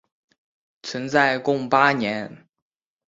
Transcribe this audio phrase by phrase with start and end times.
[0.81, 2.47] 存在共八年。